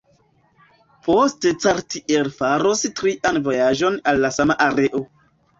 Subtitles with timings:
[1.07, 5.05] Poste Cartier faros trian vojaĝon al la sama areo.